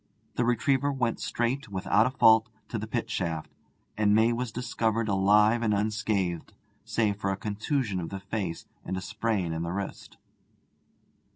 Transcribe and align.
The 0.33 0.43
retriever 0.43 0.91
went 0.91 1.19
straight, 1.19 1.69
without 1.69 2.07
a 2.07 2.09
fault, 2.09 2.49
to 2.69 2.79
the 2.79 2.87
pit 2.87 3.07
shaft, 3.07 3.51
and 3.95 4.15
May 4.15 4.33
was 4.33 4.51
discovered 4.51 5.07
alive 5.07 5.61
and 5.61 5.75
unscathed, 5.75 6.53
save 6.83 7.17
for 7.17 7.29
a 7.31 7.37
contusion 7.37 7.99
of 7.99 8.09
the 8.09 8.19
face 8.19 8.65
and 8.83 8.97
a 8.97 9.01
sprain 9.01 9.53
in 9.53 9.61
the 9.61 9.71
wrist. 9.71 10.17